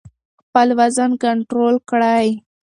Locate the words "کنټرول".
1.23-1.75